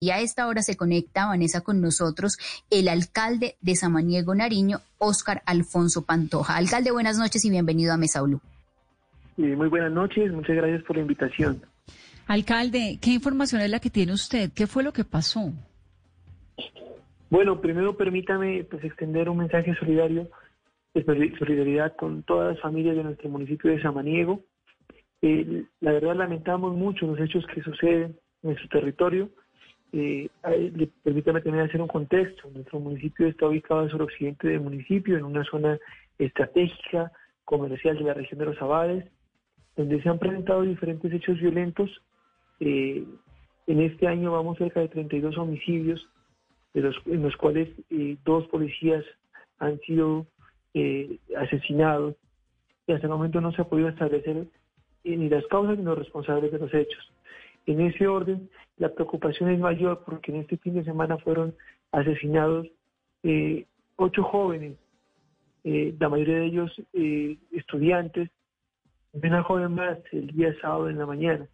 Y 0.00 0.10
a 0.10 0.20
esta 0.20 0.46
hora 0.46 0.62
se 0.62 0.76
conecta, 0.76 1.26
Vanessa, 1.26 1.62
con 1.62 1.80
nosotros 1.80 2.38
el 2.70 2.86
alcalde 2.86 3.56
de 3.60 3.74
Samaniego 3.74 4.32
Nariño, 4.32 4.78
Óscar 4.98 5.42
Alfonso 5.44 6.04
Pantoja. 6.04 6.56
Alcalde, 6.56 6.92
buenas 6.92 7.18
noches 7.18 7.44
y 7.44 7.50
bienvenido 7.50 7.92
a 7.92 7.96
Mesa 7.96 8.22
Blue. 8.22 8.40
muy 9.36 9.66
buenas 9.68 9.90
noches, 9.90 10.32
muchas 10.32 10.54
gracias 10.54 10.84
por 10.84 10.94
la 10.94 11.02
invitación. 11.02 11.62
Alcalde, 12.28 12.98
¿qué 13.02 13.10
información 13.10 13.60
es 13.60 13.70
la 13.70 13.80
que 13.80 13.90
tiene 13.90 14.12
usted? 14.12 14.52
¿Qué 14.54 14.68
fue 14.68 14.84
lo 14.84 14.92
que 14.92 15.02
pasó? 15.02 15.52
Bueno, 17.28 17.60
primero 17.60 17.96
permítame 17.96 18.62
pues, 18.70 18.84
extender 18.84 19.28
un 19.28 19.38
mensaje 19.38 19.74
solidario 19.80 20.30
de 20.94 21.04
solidaridad 21.38 21.96
con 21.96 22.22
todas 22.22 22.54
las 22.54 22.62
familias 22.62 22.96
de 22.96 23.02
nuestro 23.02 23.28
municipio 23.30 23.72
de 23.72 23.82
Samaniego. 23.82 24.44
Eh, 25.22 25.64
la 25.80 25.90
verdad 25.90 26.14
lamentamos 26.14 26.76
mucho 26.76 27.04
los 27.06 27.18
hechos 27.18 27.44
que 27.52 27.62
suceden 27.62 28.16
en 28.42 28.50
nuestro 28.50 28.68
territorio 28.68 29.28
eh, 29.92 30.28
permítame 31.02 31.40
también 31.40 31.66
hacer 31.66 31.80
un 31.80 31.88
contexto. 31.88 32.50
Nuestro 32.50 32.80
municipio 32.80 33.26
está 33.26 33.46
ubicado 33.46 33.80
al 33.80 33.90
suroccidente 33.90 34.48
del 34.48 34.60
municipio, 34.60 35.16
en 35.16 35.24
una 35.24 35.44
zona 35.44 35.78
estratégica, 36.18 37.12
comercial 37.44 37.96
de 37.96 38.04
la 38.04 38.14
región 38.14 38.38
de 38.38 38.46
los 38.46 38.60
Abades, 38.60 39.06
donde 39.76 40.02
se 40.02 40.08
han 40.08 40.18
presentado 40.18 40.62
diferentes 40.62 41.10
hechos 41.12 41.40
violentos. 41.40 41.90
Eh, 42.60 43.04
en 43.66 43.80
este 43.80 44.06
año 44.06 44.32
vamos 44.32 44.58
cerca 44.58 44.80
de 44.80 44.88
32 44.88 45.38
homicidios, 45.38 46.06
de 46.74 46.82
los, 46.82 46.96
en 47.06 47.22
los 47.22 47.36
cuales 47.36 47.68
eh, 47.90 48.16
dos 48.24 48.46
policías 48.48 49.04
han 49.58 49.78
sido 49.80 50.26
eh, 50.74 51.18
asesinados 51.36 52.16
y 52.86 52.92
hasta 52.92 53.06
el 53.06 53.12
momento 53.12 53.40
no 53.40 53.52
se 53.52 53.62
ha 53.62 53.68
podido 53.68 53.88
establecer 53.88 54.46
ni 55.04 55.28
las 55.28 55.46
causas 55.46 55.78
ni 55.78 55.84
los 55.84 55.98
responsables 55.98 56.52
de 56.52 56.58
los 56.58 56.72
hechos. 56.74 57.12
En 57.68 57.82
ese 57.82 58.08
orden, 58.08 58.48
la 58.78 58.88
preocupación 58.88 59.50
es 59.50 59.60
mayor 59.60 60.02
porque 60.06 60.32
en 60.32 60.38
este 60.38 60.56
fin 60.56 60.72
de 60.72 60.84
semana 60.84 61.18
fueron 61.18 61.54
asesinados 61.92 62.66
eh, 63.22 63.66
ocho 63.96 64.22
jóvenes, 64.22 64.78
eh, 65.64 65.94
la 66.00 66.08
mayoría 66.08 66.36
de 66.36 66.46
ellos 66.46 66.72
eh, 66.94 67.36
estudiantes, 67.52 68.30
una 69.12 69.42
joven 69.42 69.74
más 69.74 69.98
el 70.12 70.28
día 70.28 70.58
sábado 70.62 70.88
en 70.88 70.96
la 70.96 71.04
mañana. 71.04 71.46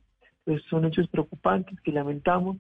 Entonces 0.47 0.65
son 0.71 0.85
hechos 0.85 1.09
preocupantes 1.09 1.81
que 1.81 1.91
lamentamos 1.91 2.59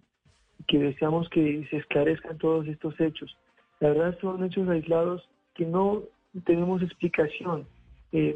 y 0.58 0.64
que 0.64 0.80
deseamos 0.80 1.28
que 1.28 1.64
se 1.70 1.76
esclarezcan 1.76 2.38
todos 2.38 2.66
estos 2.66 2.98
hechos. 2.98 3.36
La 3.78 3.90
verdad 3.90 4.18
son 4.20 4.42
hechos 4.42 4.68
aislados 4.68 5.28
que 5.54 5.64
no 5.64 6.02
tenemos 6.44 6.82
explicación 6.82 7.68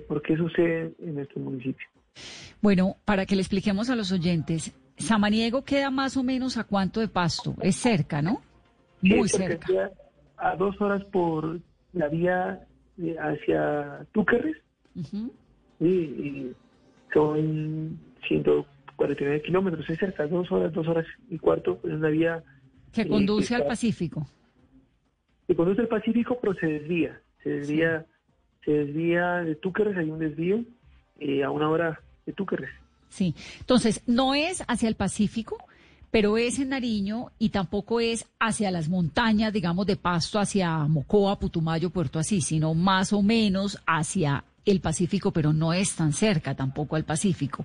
por 0.07 0.23
qué 0.23 0.37
suceden 0.37 0.95
en 1.01 1.17
nuestro 1.17 1.41
municipio. 1.41 1.87
Bueno, 2.61 2.97
para 3.05 3.27
que 3.27 3.35
le 3.35 3.43
expliquemos 3.43 3.91
a 3.91 3.97
los 3.97 4.11
oyentes, 4.11 4.75
Samaniego 4.99 5.65
queda 5.65 5.91
más 5.91 6.17
o 6.17 6.23
menos 6.23 6.57
a 6.57 6.65
cuánto 6.65 7.01
de 7.01 7.09
pasto? 7.09 7.55
Es 7.61 7.77
cerca, 7.77 8.21
¿no? 8.23 8.43
Muy 9.01 9.29
cerca. 9.29 9.91
A 10.37 10.57
dos 10.57 10.81
horas 10.81 11.05
por 11.07 11.61
la 11.93 12.09
vía 12.09 12.67
eh, 12.99 13.17
hacia 13.19 14.07
Túquerres. 14.13 14.57
y, 15.81 16.53
son 17.13 17.99
149 18.27 19.43
kilómetros, 19.43 19.89
es 19.89 19.99
cerca, 19.99 20.27
dos 20.27 20.51
horas, 20.53 20.73
dos 20.75 20.87
horas 20.87 21.07
y 21.31 21.39
cuarto, 21.39 21.81
es 21.85 21.93
una 21.93 22.09
vía... 22.09 22.43
Que 22.93 23.03
eh, 23.03 23.09
conduce 23.09 23.55
al 23.55 23.67
Pacífico. 23.67 24.27
Que 25.47 25.57
conduce 25.57 25.81
al 25.81 25.89
Pacífico, 25.89 26.39
pero 26.41 26.53
se 26.55 26.67
desvía, 26.67 27.19
se 27.43 27.51
desvía, 27.51 28.05
se 28.63 28.73
desvía 28.73 29.37
de 29.37 29.55
Túquerres, 29.55 29.97
hay 29.97 30.11
un 30.11 30.19
desvío 30.19 30.63
eh, 31.19 31.43
a 31.43 31.51
una 31.51 31.71
hora 31.71 32.01
de 32.27 32.33
Túquerres. 32.35 32.71
Sí, 33.09 33.35
entonces 33.61 34.03
no 34.07 34.35
es 34.35 34.63
hacia 34.67 34.89
el 34.89 34.95
Pacífico, 34.95 35.59
pero 36.11 36.39
es 36.39 36.59
en 36.59 36.71
Nariño 36.71 37.33
y 37.39 37.51
tampoco 37.51 38.01
es 38.01 38.27
hacia 38.39 38.71
las 38.71 38.89
montañas, 38.89 39.53
digamos, 39.53 39.87
de 39.87 39.97
Pasto, 39.97 40.39
hacia 40.39 40.79
Mocoa, 40.87 41.39
Putumayo, 41.39 41.91
Puerto 41.91 42.19
Asís, 42.19 42.47
sino 42.47 42.75
más 42.75 43.13
o 43.13 43.23
menos 43.23 43.79
hacia 43.87 44.45
el 44.71 44.81
Pacífico, 44.81 45.33
pero 45.33 45.53
no 45.53 45.73
es 45.73 45.97
tan 45.97 46.13
cerca 46.13 46.55
tampoco 46.55 46.97
al 46.97 47.05
Pacífico. 47.05 47.65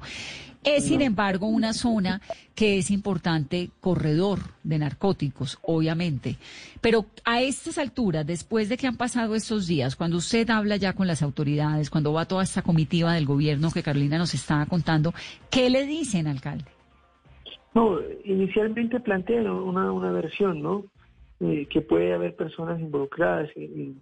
Es, 0.63 0.85
sin 0.85 1.01
embargo, 1.01 1.47
una 1.47 1.73
zona 1.73 2.22
que 2.55 2.77
es 2.77 2.89
importante 2.89 3.69
corredor 3.81 4.39
de 4.63 4.79
narcóticos, 4.79 5.59
obviamente. 5.61 6.38
Pero 6.79 7.05
a 7.25 7.41
estas 7.41 7.77
alturas, 7.77 8.25
después 8.25 8.69
de 8.69 8.77
que 8.77 8.88
han 8.88 8.95
pasado 8.95 9.35
estos 9.35 9.67
días, 9.67 9.97
cuando 9.97 10.17
usted 10.17 10.50
habla 10.50 10.77
ya 10.77 10.94
con 10.94 11.05
las 11.05 11.22
autoridades, 11.22 11.89
cuando 11.89 12.13
va 12.13 12.25
toda 12.25 12.44
esta 12.44 12.61
comitiva 12.61 13.13
del 13.13 13.25
gobierno 13.25 13.72
que 13.72 13.83
Carolina 13.83 14.17
nos 14.17 14.33
estaba 14.33 14.66
contando, 14.66 15.13
¿qué 15.51 15.69
le 15.69 15.85
dicen, 15.85 16.27
alcalde? 16.27 16.66
No, 17.75 17.97
inicialmente 18.23 19.01
plantean 19.01 19.50
una, 19.50 19.91
una 19.91 20.11
versión, 20.11 20.61
¿no? 20.61 20.85
Eh, 21.41 21.67
que 21.69 21.81
puede 21.81 22.13
haber 22.13 22.35
personas 22.35 22.79
involucradas 22.79 23.50
en 23.56 24.01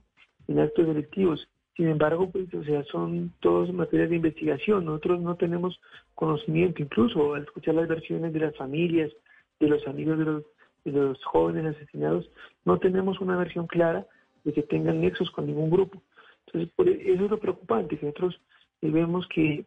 actos 0.59 0.85
delictivos. 0.85 1.47
Sin 1.75 1.87
embargo, 1.87 2.29
pues, 2.29 2.53
o 2.53 2.63
sea, 2.63 2.83
son 2.85 3.31
todos 3.39 3.71
materias 3.73 4.09
de 4.09 4.17
investigación. 4.17 4.85
Nosotros 4.85 5.21
no 5.21 5.35
tenemos 5.35 5.79
conocimiento, 6.15 6.81
incluso 6.81 7.33
al 7.33 7.43
escuchar 7.43 7.75
las 7.75 7.87
versiones 7.87 8.33
de 8.33 8.39
las 8.39 8.55
familias, 8.57 9.11
de 9.59 9.67
los 9.67 9.87
amigos 9.87 10.17
de 10.17 10.25
los, 10.25 10.43
de 10.83 10.91
los 10.91 11.23
jóvenes 11.23 11.75
asesinados, 11.75 12.29
no 12.65 12.77
tenemos 12.79 13.19
una 13.21 13.37
versión 13.37 13.67
clara 13.67 14.05
de 14.43 14.53
que 14.53 14.63
tengan 14.63 15.01
nexos 15.01 15.31
con 15.31 15.47
ningún 15.47 15.69
grupo. 15.69 16.01
Entonces, 16.47 16.73
por 16.75 16.89
e, 16.89 17.13
eso 17.13 17.25
es 17.25 17.31
lo 17.31 17.39
preocupante, 17.39 17.97
que 17.97 18.05
nosotros 18.05 18.39
vemos 18.81 19.27
que, 19.27 19.65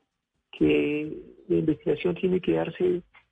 que 0.53 1.17
la 1.49 1.57
investigación 1.57 2.15
tiene 2.17 2.41
que 2.41 2.55
darse 2.55 2.85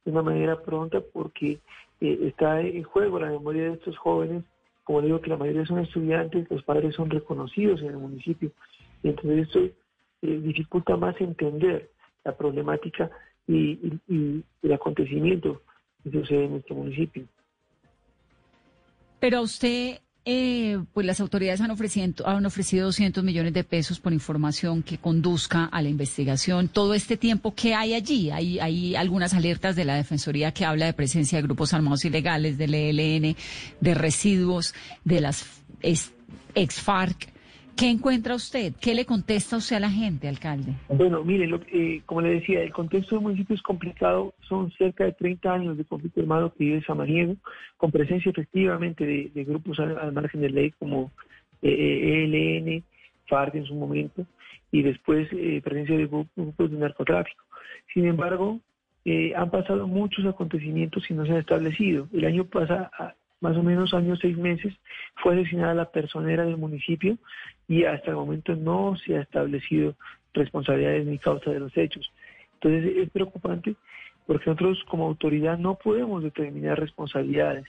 de 0.05 0.11
una 0.11 0.23
manera 0.23 0.63
pronta 0.63 1.01
porque 1.13 1.59
eh, 2.01 2.19
está 2.23 2.61
en 2.61 2.83
juego 2.83 3.19
la 3.19 3.31
memoria 3.31 3.65
de 3.65 3.73
estos 3.75 3.97
jóvenes 3.99 4.45
como 4.93 5.07
digo 5.07 5.23
que 5.23 5.31
la 5.31 5.39
mayoría 5.39 5.65
son 5.65 5.79
estudiantes, 5.79 6.51
los 6.51 6.63
padres 6.65 6.95
son 6.95 7.09
reconocidos 7.09 7.81
en 7.81 7.87
el 7.87 7.97
municipio, 7.97 8.53
y 9.03 9.09
entonces 9.09 9.47
esto 9.47 9.61
eh, 9.61 9.73
dificulta 10.21 10.99
más 10.99 11.19
entender 11.19 11.89
la 12.25 12.37
problemática 12.37 13.11
y, 13.49 13.95
el 14.07 14.73
acontecimiento 14.75 15.63
que 16.05 16.11
sucede 16.11 16.45
en 16.45 16.51
nuestro 16.51 16.77
municipio. 16.77 17.25
Pero 19.19 19.41
usted 19.41 20.01
eh, 20.25 20.79
pues 20.95 21.05
las 21.05 21.21
autoridades 21.21 21.61
han 21.61 21.73
ofrecido, 21.73 22.27
han 22.29 22.47
ofrecido 22.47 22.87
200 22.87 23.25
millones 23.25 23.53
de 23.55 23.65
pesos 23.65 23.99
por 23.99 24.13
información 24.13 24.83
que 24.85 24.99
conduzca 24.99 25.65
a 25.65 25.83
la 25.83 25.89
investigación. 25.89 26.69
Todo 26.69 26.95
este 26.95 27.17
tiempo, 27.17 27.55
¿qué 27.55 27.75
hay 27.75 27.95
allí? 27.95 28.31
Hay, 28.31 28.61
hay 28.61 28.95
algunas 28.95 29.35
alertas 29.35 29.75
de 29.75 29.85
la 29.85 29.97
Defensoría 29.97 30.53
que 30.53 30.65
habla 30.65 30.87
de 30.87 30.93
presencia 30.93 31.39
de 31.39 31.43
grupos 31.43 31.75
armados 31.75 32.05
ilegales, 32.05 32.57
del 32.57 32.75
ELN, 32.75 33.37
de 33.81 33.95
residuos, 33.95 34.75
de 35.05 35.21
las 35.21 35.45
ex-FARC. 36.55 37.32
¿Qué 37.77 37.89
encuentra 37.89 38.35
usted? 38.35 38.75
¿Qué 38.81 38.95
le 38.95 39.07
contesta 39.07 39.57
usted 39.57 39.77
a 39.77 39.81
la 39.81 39.91
gente, 39.91 40.29
alcalde? 40.29 40.75
Bueno, 40.89 41.25
mire, 41.25 41.49
eh, 41.73 42.03
como 42.07 42.21
le 42.21 42.35
decía, 42.35 42.63
el 42.63 42.73
contexto 42.73 43.17
del 43.17 43.25
municipio 43.25 43.57
es 43.57 43.63
complicado. 43.63 44.35
Son 44.49 44.71
cerca 44.73 45.05
de 45.05 45.13
30 45.13 45.53
años 45.53 45.77
de 45.77 45.85
conflicto 45.85 46.21
armado 46.21 46.53
que 46.53 46.65
vive 46.65 46.85
Samaniego, 46.85 47.37
con 47.79 47.91
presencia 47.91 48.31
efectivamente 48.31 49.05
de, 49.07 49.45
grupos 49.45 49.81
al, 49.81 50.13
margen 50.13 50.43
de 50.43 50.51
ley 50.51 50.71
como 50.73 51.11
eh, 51.63 52.25
ELN, 52.25 52.85
FARC 53.27 53.55
en 53.55 53.65
su 53.65 53.75
momento, 53.75 54.27
y 54.71 54.83
después 54.83 55.29
eh, 55.33 55.61
presencia 55.65 55.97
de 55.97 56.07
grupos 56.07 56.71
de 56.71 56.77
narcotráfico. 56.77 57.45
Sin 57.93 58.07
embargo, 58.07 58.61
han 59.37 59.51
pasado 59.51 59.89
muchos 59.89 60.25
acontecimientos 60.27 61.11
y 61.11 61.15
no 61.15 61.27
se 61.27 61.33
han 61.33 61.39
establecido. 61.39 62.07
El 62.13 62.25
año 62.25 62.45
pasado, 62.45 62.89
más 63.43 63.57
o 63.57 63.63
menos 63.63 63.93
años, 63.93 64.21
seis 64.23 64.39
meses, 64.39 64.73
fue 65.17 65.35
asesinada 65.35 65.75
la 65.75 65.91
personera 65.91 66.45
del 66.45 66.57
municipio 66.57 67.19
y 67.69 67.85
hasta 67.85 68.11
el 68.11 68.17
momento 68.17 68.55
no 68.55 68.97
se 68.97 69.17
ha 69.17 69.23
establecido 69.23 69.95
responsabilidades 70.33 71.07
ni 71.07 71.19
causa 71.19 71.51
de 71.51 71.59
los 71.61 71.77
hechos. 71.77 72.11
Entonces 72.55 72.97
es 72.97 73.11
preocupante 73.11 73.75
porque 74.27 74.49
nosotros 74.49 74.83
como 74.89 75.07
autoridad 75.07 75.59
no 75.59 75.75
podemos 75.75 76.23
determinar 76.23 76.79
responsabilidades. 76.79 77.67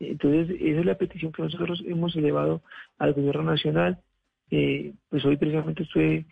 Entonces 0.00 0.56
esa 0.60 0.80
es 0.80 0.86
la 0.86 0.98
petición 0.98 1.30
que 1.30 1.42
nosotros 1.42 1.82
hemos 1.86 2.14
elevado 2.16 2.60
al 2.98 3.12
gobierno 3.12 3.44
nacional. 3.44 3.98
Eh, 4.50 4.92
pues 5.08 5.24
hoy 5.24 5.36
precisamente 5.36 5.84
estoy 5.84 6.26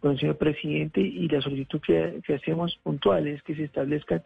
con 0.00 0.12
el 0.12 0.18
señor 0.18 0.36
presidente 0.36 1.00
y 1.00 1.28
la 1.28 1.40
solicitud 1.40 1.80
que, 1.80 2.34
hacemos 2.34 2.76
puntual 2.82 3.28
es 3.28 3.42
que 3.42 3.54
se 3.54 3.64
establezcan 3.64 4.22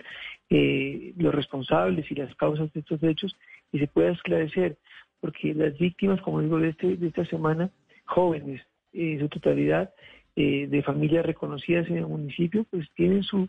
eh, 0.48 1.12
los 1.16 1.34
responsables 1.34 2.10
y 2.10 2.14
las 2.14 2.34
causas 2.36 2.72
de 2.72 2.80
estos 2.80 3.02
hechos 3.02 3.36
y 3.72 3.78
se 3.78 3.86
pueda 3.86 4.10
esclarecer, 4.10 4.76
porque 5.20 5.54
las 5.54 5.76
víctimas, 5.78 6.20
como 6.20 6.40
digo, 6.40 6.58
de, 6.58 6.70
este, 6.70 6.96
de 6.96 7.08
esta 7.08 7.24
semana, 7.26 7.70
jóvenes 8.04 8.62
en 8.92 9.18
su 9.20 9.28
totalidad, 9.28 9.92
eh, 10.36 10.66
de 10.68 10.82
familias 10.82 11.24
reconocidas 11.24 11.88
en 11.88 11.96
el 11.96 12.06
municipio, 12.06 12.66
pues 12.70 12.86
tienen 12.94 13.22
su 13.22 13.48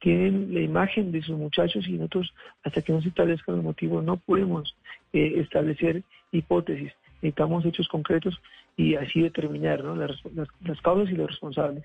tienen 0.00 0.52
la 0.52 0.60
imagen 0.60 1.12
de 1.12 1.22
sus 1.22 1.38
muchachos 1.38 1.86
y 1.88 1.92
nosotros, 1.92 2.34
hasta 2.62 2.82
que 2.82 2.92
no 2.92 3.00
se 3.00 3.08
establezcan 3.08 3.56
los 3.56 3.64
motivos, 3.64 4.04
no 4.04 4.18
podemos 4.18 4.76
eh, 5.14 5.34
establecer 5.36 6.02
hipótesis. 6.30 6.92
Necesitamos 7.22 7.64
hechos 7.64 7.88
concretos 7.88 8.38
y 8.76 8.96
así 8.96 9.22
determinar 9.22 9.82
las, 9.82 10.20
las 10.34 10.80
causas 10.82 11.10
y 11.10 11.16
los 11.16 11.30
responsables. 11.30 11.84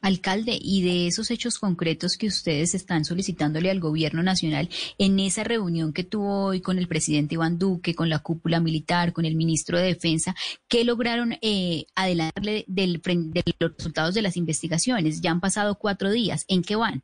Alcalde, 0.00 0.58
y 0.60 0.82
de 0.82 1.06
esos 1.06 1.30
hechos 1.30 1.58
concretos 1.58 2.16
que 2.18 2.26
ustedes 2.26 2.74
están 2.74 3.04
solicitándole 3.04 3.70
al 3.70 3.80
gobierno 3.80 4.22
nacional 4.22 4.68
en 4.98 5.18
esa 5.20 5.44
reunión 5.44 5.92
que 5.92 6.04
tuvo 6.04 6.46
hoy 6.46 6.60
con 6.60 6.78
el 6.78 6.88
presidente 6.88 7.34
Iván 7.34 7.58
Duque, 7.58 7.94
con 7.94 8.08
la 8.08 8.18
cúpula 8.18 8.60
militar, 8.60 9.12
con 9.12 9.24
el 9.24 9.36
ministro 9.36 9.78
de 9.78 9.84
Defensa, 9.84 10.34
¿qué 10.68 10.84
lograron 10.84 11.34
eh, 11.42 11.84
adelantarle 11.94 12.64
del, 12.66 13.00
de 13.02 13.42
los 13.60 13.76
resultados 13.76 14.14
de 14.14 14.22
las 14.22 14.36
investigaciones? 14.36 15.20
Ya 15.20 15.30
han 15.30 15.40
pasado 15.40 15.76
cuatro 15.78 16.10
días, 16.10 16.44
¿en 16.48 16.62
qué 16.62 16.76
van? 16.76 17.02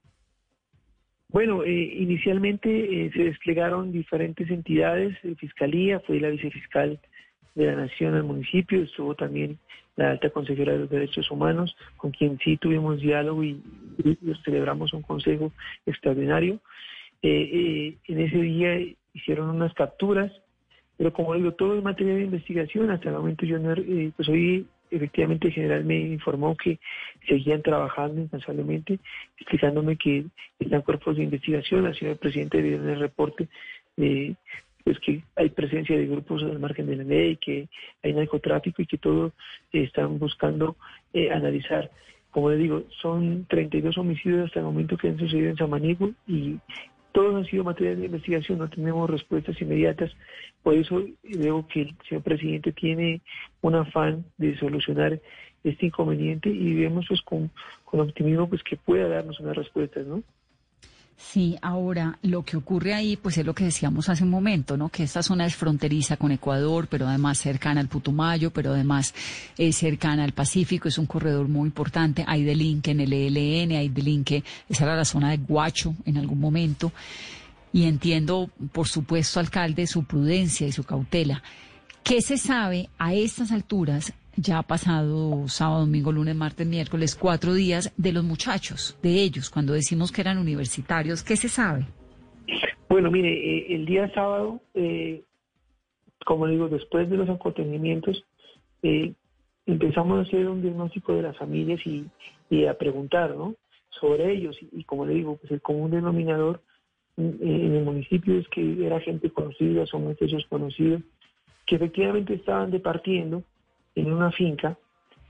Bueno, 1.31 1.63
eh, 1.63 1.71
inicialmente 1.99 2.71
eh, 2.71 3.11
se 3.13 3.25
desplegaron 3.25 3.93
diferentes 3.93 4.49
entidades, 4.51 5.17
Fiscalía, 5.39 6.01
fue 6.01 6.21
la 6.21 6.31
vicefiscal 6.31 6.99
de 7.55 7.67
la 7.67 7.77
Nación 7.77 8.15
al 8.15 8.25
municipio, 8.25 8.83
estuvo 8.83 9.15
también 9.15 9.59
la 9.99 10.13
alta 10.13 10.31
consejera 10.31 10.73
de 10.73 10.79
los 10.79 10.91
derechos 10.91 11.29
humanos, 11.31 11.77
con 11.97 12.13
quien 12.13 12.39
sí 12.39 12.57
tuvimos 12.57 13.01
diálogo 13.01 13.43
y, 13.43 13.61
celebramos 14.45 14.93
un 14.93 15.03
consejo 15.03 15.53
extraordinario. 15.85 16.61
Eh, 17.21 17.51
eh, 17.53 17.97
en 18.07 18.21
ese 18.21 18.39
día 18.39 18.79
hicieron 19.13 19.51
unas 19.51 19.75
capturas, 19.75 20.31
pero 20.97 21.13
como 21.13 21.35
digo, 21.35 21.53
todo 21.53 21.77
es 21.77 21.83
materia 21.83 22.15
de 22.15 22.23
investigación. 22.23 22.91
Hasta 22.91 23.09
el 23.09 23.17
momento 23.17 23.45
yo 23.45 23.59
no, 23.59 23.73
eh, 23.73 24.13
pues 24.17 24.29
hoy 24.29 24.67
efectivamente 24.93 25.49
el 25.49 25.55
general 25.55 25.85
me 25.85 25.99
informó 25.99 26.57
que 26.57 26.79
seguían 27.27 27.63
trabajando 27.63 28.21
incansablemente, 28.21 29.01
explicándome 29.37 29.97
que 29.97 30.27
están 30.61 30.83
cuerpos 30.83 31.17
de 31.17 31.25
investigación, 31.25 31.87
ha 31.87 31.95
sido 31.95 32.13
el 32.13 32.19
presidente 32.19 32.63
de 32.63 32.75
el 32.77 33.01
reporte 33.01 33.49
de 33.97 34.37
pues 34.85 34.99
que 35.01 35.23
hay 35.37 35.51
presencia 35.51 35.97
de 35.97 36.07
grupos 36.07 36.43
al 36.43 36.59
margen 36.59 36.87
de 36.87 36.97
la 36.97 37.05
ley, 37.05 37.37
que 37.37 37.69
hay 38.03 38.13
narcotráfico 38.13 38.83
y 38.83 38.87
que 38.87 38.99
todos 38.99 39.33
están 39.73 40.19
buscando 40.19 40.77
eh, 41.13 41.31
analizar. 41.31 41.91
Como 42.31 42.51
le 42.51 42.57
digo, 42.57 42.85
son 43.01 43.47
32 43.49 43.97
homicidios 43.99 44.47
hasta 44.47 44.61
el 44.61 44.67
momento 44.67 44.97
que 44.97 45.09
han 45.09 45.19
sucedido 45.19 45.51
en 45.51 45.57
Samaniego 45.57 46.11
y 46.27 46.59
todos 47.13 47.35
han 47.35 47.47
sido 47.47 47.65
materia 47.65 47.97
de 47.97 48.07
investigación, 48.07 48.59
no 48.59 48.69
tenemos 48.69 49.09
respuestas 49.09 49.61
inmediatas. 49.61 50.13
Por 50.63 50.75
eso 50.75 51.03
veo 51.25 51.67
que 51.67 51.83
el 51.83 51.97
señor 52.09 52.23
presidente 52.23 52.73
tiene 52.73 53.23
un 53.63 53.75
afán 53.75 54.25
de 54.37 54.57
solucionar 54.59 55.21
este 55.65 55.87
inconveniente 55.87 56.49
y 56.49 56.75
vemos 56.75 57.07
pues 57.09 57.21
con, 57.23 57.51
con 57.85 58.01
optimismo 58.01 58.49
pues 58.49 58.63
que 58.63 58.77
pueda 58.77 59.09
darnos 59.09 59.41
unas 59.41 59.57
respuestas, 59.57 60.07
¿no? 60.07 60.23
Sí, 61.21 61.59
ahora 61.63 62.17
lo 62.23 62.45
que 62.45 62.57
ocurre 62.57 62.95
ahí, 62.95 63.17
pues 63.17 63.37
es 63.39 63.45
lo 63.45 63.53
que 63.53 63.65
decíamos 63.65 64.09
hace 64.09 64.23
un 64.23 64.31
momento, 64.31 64.77
¿no? 64.77 64.89
Que 64.89 65.03
esta 65.03 65.21
zona 65.21 65.47
es 65.47 65.57
fronteriza 65.57 66.17
con 66.17 66.31
Ecuador, 66.31 66.87
pero 66.89 67.09
además 67.09 67.39
cercana 67.39 67.81
al 67.81 67.89
Putumayo, 67.89 68.53
pero 68.53 68.73
además 68.73 69.13
es 69.59 69.77
cercana 69.77 70.23
al 70.23 70.33
Pacífico, 70.33 70.87
es 70.87 70.97
un 70.97 71.07
corredor 71.07 71.49
muy 71.49 71.67
importante. 71.67 72.25
Hay 72.27 72.45
delinque 72.45 72.93
en 72.93 73.01
el 73.01 73.13
ELN, 73.13 73.73
hay 73.73 73.89
delinque, 73.89 74.45
esa 74.69 74.85
era 74.85 74.95
la 74.95 75.05
zona 75.05 75.31
de 75.31 75.39
Guacho 75.39 75.97
en 76.07 76.19
algún 76.19 76.39
momento. 76.39 76.93
Y 77.73 77.85
entiendo, 77.85 78.49
por 78.71 78.87
supuesto, 78.87 79.41
alcalde, 79.41 79.89
su 79.89 80.05
prudencia 80.05 80.69
y 80.69 80.73
su 80.73 80.85
cautela. 80.85 81.43
¿Qué 82.09 82.23
se 82.23 82.39
sabe 82.39 82.89
a 82.99 83.13
estas 83.13 83.53
alturas 83.53 84.15
ya 84.35 84.61
ha 84.61 84.63
pasado 84.63 85.47
sábado, 85.47 85.81
domingo, 85.81 86.11
lunes, 86.11 86.35
martes, 86.35 86.67
miércoles, 86.67 87.15
cuatro 87.15 87.53
días 87.53 87.93
de 87.99 88.13
los 88.13 88.25
muchachos, 88.25 88.99
de 89.03 89.23
ellos, 89.23 89.51
cuando 89.51 89.75
decimos 89.75 90.11
que 90.11 90.23
eran 90.23 90.39
universitarios, 90.39 91.23
¿qué 91.23 91.37
se 91.37 91.51
sabe? 91.51 91.85
Bueno, 92.89 93.11
mire, 93.11 93.29
eh, 93.29 93.75
el 93.75 93.85
día 93.85 94.11
sábado, 94.15 94.63
eh, 94.73 95.23
como 96.25 96.47
digo, 96.47 96.71
después 96.71 97.11
de 97.11 97.19
los 97.19 97.29
acontecimientos, 97.29 98.25
eh, 98.83 99.13
empezamos 99.67 100.19
a 100.19 100.23
hacer 100.23 100.49
un 100.49 100.63
diagnóstico 100.63 101.13
de 101.13 101.23
las 101.25 101.37
familias 101.37 101.83
y, 101.85 102.65
a 102.65 102.73
preguntar, 102.73 103.37
¿no? 103.37 103.55
Sobre 103.91 104.33
ellos. 104.33 104.57
Y, 104.73 104.83
como 104.85 105.05
le 105.05 105.13
digo, 105.13 105.37
pues 105.37 105.53
el 105.53 105.61
común 105.61 105.91
denominador 105.91 106.63
en 107.19 107.75
el 107.75 107.85
municipio 107.85 108.39
es 108.39 108.49
que 108.49 108.87
era 108.87 108.99
gente 108.99 109.29
conocida, 109.29 109.85
son 109.85 110.05
muchachos 110.05 110.47
conocidos, 110.49 111.03
que 111.69 111.77
efectivamente 111.77 112.35
estaban 112.35 112.71
departiendo 112.71 113.45
en 113.95 114.11
una 114.13 114.33
finca 114.33 114.79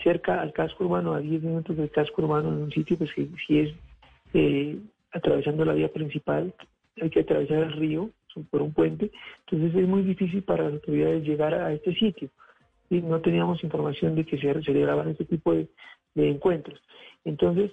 cerca 0.03 0.41
al 0.41 0.53
casco 0.53 0.85
urbano, 0.85 1.13
a 1.13 1.21
10 1.21 1.43
minutos 1.43 1.77
del 1.77 1.91
casco 1.91 2.23
urbano, 2.23 2.49
en 2.51 2.63
un 2.63 2.71
sitio 2.71 2.97
pues 2.97 3.13
que 3.13 3.29
si 3.47 3.59
es 3.59 3.75
eh, 4.33 4.79
atravesando 5.13 5.65
la 5.65 5.75
vía 5.75 5.93
principal, 5.93 6.55
hay 7.01 7.11
que 7.11 7.21
atravesar 7.21 7.59
el 7.59 7.73
río 7.73 8.11
por 8.51 8.63
un 8.63 8.73
puente, 8.73 9.11
entonces 9.41 9.75
es 9.83 9.89
muy 9.89 10.03
difícil 10.03 10.45
para 10.45 10.65
las 10.65 10.75
autoridades 10.75 11.25
llegar 11.25 11.55
a 11.55 11.73
este 11.73 11.93
sitio. 11.95 12.31
Y 12.89 13.01
no 13.01 13.21
teníamos 13.21 13.65
información 13.65 14.15
de 14.15 14.25
que 14.25 14.39
se 14.39 14.63
celebraban 14.63 15.09
este 15.09 15.25
tipo 15.25 15.53
de, 15.53 15.69
encuentros. 16.15 16.81
Entonces, 17.25 17.73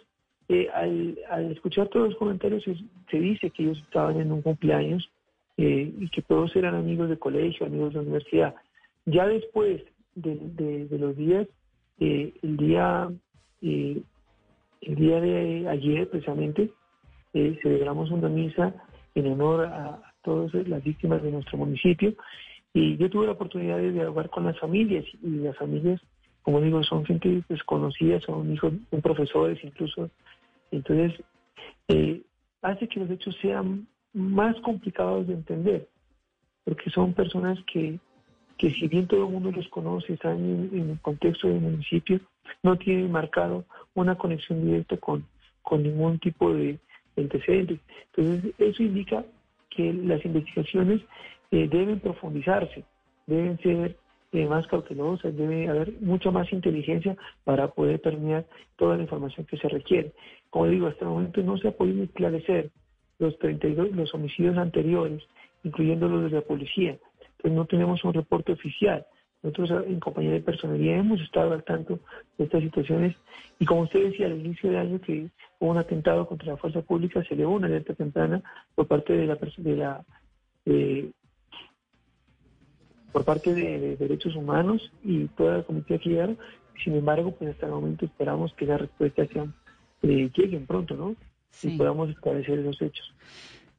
eh, 0.50 0.68
al, 0.74 1.52
escuchar 1.52 1.88
todos 1.88 2.10
los 2.10 2.18
comentarios, 2.18 2.64
se, 2.64 3.20
dice 3.20 3.52
que 3.52 3.64
ellos 3.64 3.80
estaban 3.80 4.20
en 4.20 4.32
un 4.32 4.42
cumpleaños 4.42 5.10
eh, 5.58 5.94
y 5.98 6.10
que 6.10 6.22
todos 6.22 6.56
eran 6.56 6.76
amigos 6.76 7.10
de 7.10 7.18
colegio, 7.18 7.66
amigos 7.66 7.94
de 7.94 8.00
universidad. 8.00 8.56
Ya 9.06 9.28
después 9.28 9.84
de, 10.16 10.88
los 10.98 11.16
días, 11.16 11.48
eh, 12.00 12.34
el 12.42 12.58
día 12.58 13.10
eh, 13.62 14.02
el 14.82 14.96
día 14.96 15.20
de 15.20 15.68
ayer 15.70 16.10
precisamente 16.10 16.72
eh, 17.34 17.58
celebramos 17.62 18.12
una 18.12 18.30
misa 18.30 18.74
en 19.16 19.32
honor 19.32 19.66
a, 19.66 20.02
todas 20.24 20.52
las 20.68 20.84
víctimas 20.84 21.22
de 21.22 21.32
nuestro 21.32 21.60
municipio 21.60 22.16
y 22.74 22.98
yo 22.98 23.12
tuve 23.12 23.28
la 23.28 23.34
oportunidad 23.34 23.78
de 23.78 23.92
dialogar 23.92 24.32
con 24.32 24.44
las 24.46 24.60
familias 24.60 25.06
y 25.22 25.30
las 25.30 25.56
familias, 25.56 26.02
como 26.42 26.62
digo, 26.62 26.84
son 26.84 27.06
gente 27.06 27.44
desconocida, 27.48 28.20
son 28.22 28.52
hijos 28.52 28.74
de 28.90 29.02
profesores 29.04 29.64
incluso, 29.64 30.10
entonces 30.72 31.14
hace 32.64 32.88
que 32.88 33.00
los 33.00 33.12
hechos 33.12 33.38
sean 33.40 33.88
más 34.16 34.60
complicados 34.62 35.28
de 35.28 35.34
entender, 35.36 35.88
porque 36.64 36.90
son 36.90 37.14
personas 37.14 37.60
que 37.72 38.00
que 38.58 38.72
si 38.72 38.88
bien 38.88 39.08
todo 39.08 39.26
el 39.26 39.34
mundo 39.34 39.52
los 39.52 39.68
conoce, 39.68 40.14
están 40.14 40.38
en, 40.38 40.90
el 40.92 41.00
contexto 41.02 41.48
del 41.48 41.60
municipio, 41.60 42.20
no 42.64 42.78
tienen 42.78 43.12
marcado 43.12 43.66
una 43.94 44.16
conexión 44.16 44.66
directa 44.66 44.98
con, 44.98 45.26
con 45.62 45.84
ningún 45.84 46.20
tipo 46.20 46.54
de, 46.54 46.80
antecedentes. 47.18 47.80
Entonces, 48.16 48.54
eso 48.58 48.84
indica 48.84 49.26
que 49.70 49.94
las 49.94 50.24
investigaciones 50.26 51.02
eh, 51.52 51.68
deben 51.70 52.00
profundizarse, 52.00 52.84
deben 53.26 53.58
ser 53.60 53.98
eh, 54.32 54.46
más 54.48 54.68
cautelosas, 54.68 55.36
debe 55.36 55.70
haber 55.70 55.94
mucha 56.02 56.32
más 56.32 56.52
inteligencia 56.52 57.16
para 57.44 57.70
poder 57.70 58.00
terminar 58.00 58.46
toda 58.76 58.98
la 58.98 59.04
información 59.04 59.46
que 59.46 59.58
se 59.58 59.70
requiere. 59.70 60.12
Como 60.50 60.68
digo, 60.68 60.88
hasta 60.88 61.06
el 61.06 61.12
momento 61.12 61.42
no 61.42 61.58
se 61.58 61.70
ha 61.70 61.72
podido 61.72 62.04
esclarecer 62.04 62.70
los 63.20 63.38
32, 63.40 63.92
los 63.92 64.14
homicidios 64.14 64.58
anteriores, 64.58 65.24
incluyendo 65.64 66.08
los 66.08 66.24
de 66.24 66.38
la 66.38 66.42
policía 66.42 66.98
pues 67.46 67.54
no 67.54 67.66
tenemos 67.66 68.04
un 68.04 68.12
reporte 68.12 68.54
oficial. 68.54 69.06
Nosotros 69.44 69.70
eh, 69.70 69.92
en 69.92 70.00
compañía 70.00 70.32
de 70.32 70.42
personalidad 70.42 70.98
hemos 70.98 71.22
estado 71.22 71.54
al 71.54 71.64
tanto 71.64 72.00
de 72.40 72.46
estas 72.46 72.64
situaciones 72.64 73.16
y 73.60 73.66
como 73.66 73.82
usted 73.82 74.04
decía 74.04 74.26
al 74.26 74.40
inicio 74.40 74.72
del 74.72 74.80
año 74.80 75.00
que 75.00 75.30
hubo 75.60 75.70
un 75.70 75.78
atentado 75.78 76.28
contra 76.28 76.54
la 76.54 76.58
fuerza 76.58 76.82
pública, 76.82 77.24
se 77.24 77.36
le 77.36 77.46
una 77.46 77.68
alerta 77.68 77.94
temprana 77.94 78.42
por 78.74 78.88
parte 78.88 79.14
de 79.14 79.28
la 79.28 79.36
de 79.58 79.76
la 79.76 80.04
por 83.12 83.24
parte 83.26 83.54
de, 83.54 83.96
derechos 83.96 84.36
humanos 84.36 84.92
y 85.04 85.26
toda 85.38 85.58
la 85.58 85.64
comité 85.64 85.94
aquí 85.94 86.18
Sin 86.84 86.96
embargo, 86.96 87.36
pues 87.38 87.52
hasta 87.52 87.68
el 87.68 87.74
momento 87.74 88.06
esperamos 88.06 88.56
que 88.56 88.66
las 88.66 88.82
respuestas 88.82 89.30
sean, 89.32 89.54
eh, 90.02 90.32
lleguen 90.36 90.66
pronto, 90.66 90.96
¿no? 90.96 91.16
Y 91.64 91.78
podamos 91.78 92.10
esclarecer 92.10 92.60
esos 92.60 92.82
hechos. 92.82 93.14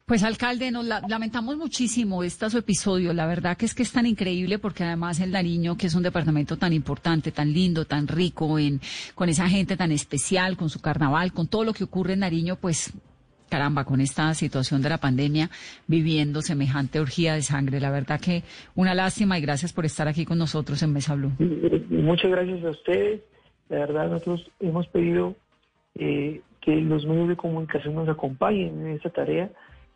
Pues 0.06 0.22
alcalde, 0.22 0.70
nos 0.70 0.86
lamentamos 0.86 1.56
muchísimo 1.56 2.22
este 2.22 2.48
su 2.48 2.58
episodio. 2.58 3.12
La 3.12 3.26
verdad 3.26 3.56
que 3.56 3.66
es 3.66 3.74
que 3.74 3.82
es 3.82 3.90
tan 3.90 4.06
increíble 4.06 4.60
porque 4.60 4.84
además 4.84 5.18
el 5.18 5.32
Nariño, 5.32 5.76
que 5.76 5.88
es 5.88 5.96
un 5.96 6.04
departamento 6.04 6.56
tan 6.56 6.72
importante, 6.72 7.32
tan 7.32 7.52
lindo, 7.52 7.86
tan 7.86 8.06
rico, 8.06 8.56
en, 8.56 8.80
con 9.16 9.28
esa 9.28 9.48
gente 9.48 9.76
tan 9.76 9.90
especial, 9.90 10.56
con 10.56 10.68
su 10.68 10.80
carnaval, 10.80 11.32
con 11.32 11.48
todo 11.48 11.64
lo 11.64 11.72
que 11.72 11.82
ocurre 11.82 12.12
en 12.12 12.20
Nariño, 12.20 12.54
pues 12.54 12.92
caramba, 13.48 13.84
con 13.84 14.00
esta 14.00 14.32
situación 14.34 14.80
de 14.80 14.90
la 14.90 14.98
pandemia, 14.98 15.50
viviendo 15.88 16.40
semejante 16.40 17.00
orgía 17.00 17.34
de 17.34 17.42
sangre. 17.42 17.80
La 17.80 17.90
verdad 17.90 18.20
que 18.20 18.44
una 18.76 18.94
lástima 18.94 19.38
y 19.38 19.40
gracias 19.40 19.72
por 19.72 19.86
estar 19.86 20.06
aquí 20.06 20.24
con 20.24 20.38
nosotros 20.38 20.80
en 20.84 20.92
Mesa 20.92 21.16
Blue. 21.16 21.32
Muchas 21.90 22.30
gracias 22.30 22.64
a 22.64 22.70
ustedes. 22.70 23.22
La 23.68 23.78
verdad, 23.78 24.08
nosotros 24.08 24.48
hemos 24.60 24.86
pedido 24.86 25.34
eh, 25.96 26.42
que 26.66 26.74
los 26.74 27.06
medios 27.06 27.28
de 27.28 27.36
comunicación 27.36 27.94
nos 27.94 28.08
acompañen 28.08 28.80
en 28.80 28.96
esta 28.96 29.08
tarea. 29.08 29.48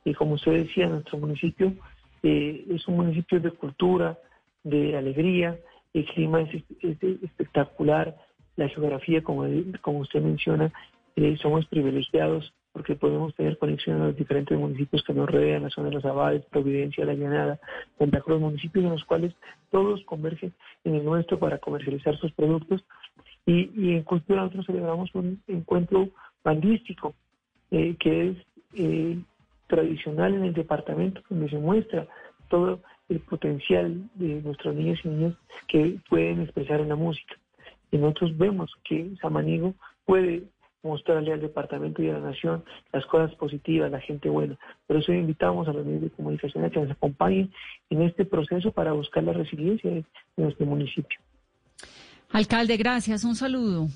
Y 0.05 0.15
como 0.15 0.35
usted 0.35 0.53
decía, 0.53 0.87
nuestro 0.87 1.19
municipio 1.19 1.73
eh, 2.23 2.65
es 2.71 2.87
un 2.87 2.95
municipio 2.95 3.41
de 3.41 3.51
cultura, 3.51 4.17
de 4.63 4.97
alegría, 4.97 5.59
el 5.93 6.05
clima 6.07 6.43
es, 6.43 6.63
espectacular, 7.25 8.17
la 8.55 8.69
geografía, 8.69 9.21
como, 9.21 9.47
como 9.81 9.99
usted 9.99 10.23
menciona, 10.23 10.73
eh, 11.17 11.37
somos 11.43 11.67
privilegiados 11.67 12.55
porque 12.73 12.95
podemos 12.95 13.35
tener 13.35 13.59
conexión 13.59 14.01
a 14.01 14.07
los 14.07 14.17
diferentes 14.17 14.57
municipios 14.57 15.03
que 15.03 15.13
nos 15.13 15.29
rodean, 15.29 15.65
la 15.65 15.71
zona 15.71 15.89
de 15.89 15.95
los 15.97 16.05
Abades, 16.05 16.45
Providencia, 16.47 17.05
La 17.05 17.15
Llanada, 17.15 17.59
Santa 17.99 18.21
Cruz, 18.21 18.41
municipios 18.41 18.85
en 18.85 18.93
los 18.93 19.05
cuales 19.05 19.35
todos 19.73 20.05
convergen 20.05 20.53
en 20.85 20.95
el 20.95 21.05
nuestro 21.05 21.37
para 21.37 21.59
comercializar 21.59 22.17
sus 22.19 22.31
productos. 22.31 22.85
Y, 23.45 23.73
y 23.75 23.97
en 23.97 24.05
Cultura 24.05 24.43
nosotros 24.43 24.67
celebramos 24.67 25.13
un 25.17 25.43
encuentro 25.49 26.11
bandístico 26.43 27.15
eh, 27.71 27.97
que 27.99 28.31
es 28.31 28.37
eh, 28.75 29.19
tradicional 29.67 30.35
en 30.35 30.45
el 30.45 30.55
departamento, 30.55 31.23
donde 31.29 31.49
se 31.49 31.59
muestra 31.59 32.07
todo 32.49 32.81
el 33.09 33.21
potencial 33.21 34.09
de 34.15 34.41
nuestros 34.43 34.75
niños 34.75 35.01
y 35.05 35.09
niñas 35.09 35.35
que 35.69 35.99
pueden 36.09 36.43
expresar 36.43 36.81
en 36.81 36.89
la 36.89 36.97
música. 36.97 37.37
Y 37.91 37.99
nosotros 37.99 38.37
vemos 38.37 38.73
que 38.85 39.11
Samaniego 39.21 39.75
puede 40.05 40.45
mostrarle 40.83 41.33
al 41.33 41.41
departamento 41.41 42.03
y 42.03 42.09
a 42.09 42.15
la 42.15 42.21
nación 42.21 42.65
las 42.93 43.05
cosas 43.07 43.35
positivas, 43.35 43.91
la 43.91 44.01
gente 44.01 44.29
buena. 44.29 44.57
Por 44.87 44.97
eso 44.97 45.13
invitamos 45.13 45.69
a 45.69 45.73
los 45.73 45.85
medios 45.85 46.03
de 46.03 46.11
comunicación 46.11 46.65
a 46.65 46.71
que 46.71 46.81
nos 46.81 46.91
acompañen 46.91 47.53
en 47.91 48.03
este 48.03 48.25
proceso 48.25 48.73
para 48.73 48.93
buscar 48.93 49.23
la 49.25 49.33
resiliencia 49.33 49.91
de 49.91 50.05
nuestro 50.37 50.67
municipio. 50.67 51.19
Alcalde, 52.31 52.77
gracias. 52.77 53.25
Un 53.25 53.35
saludo. 53.35 53.89